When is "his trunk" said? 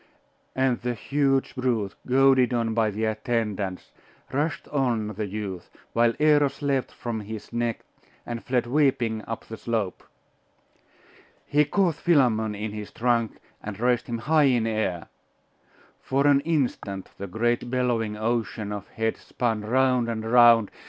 12.71-13.37